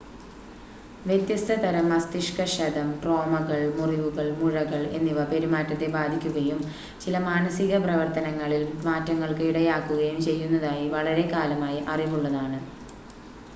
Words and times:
വ്യത്യസ്ത 1.05 1.57
തരം 1.57 1.85
മസ്തിഷ്ക 1.89 2.45
ക്ഷതം 2.45 2.87
ട്രോമകൾ 3.01 3.59
മുറിവുകൾ 3.75 4.27
മുഴകൾ 4.39 4.81
എന്നിവ 4.97 5.25
പെരുമാറ്റത്തെ 5.27 5.87
ബാധിക്കുകയും 5.95 6.59
ചില 7.01 7.17
മാനസിക 7.27 7.81
പ്രവർത്തനങ്ങളിൽ 7.85 8.65
മാറ്റങ്ങൾക്ക് 8.87 9.45
ഇടയാക്കുകയും 9.51 10.17
ചെയ്യുന്നതായി 10.27 10.87
വളരെക്കാലമായി 10.95 11.81
അറിവുള്ളതാണ് 11.93 12.59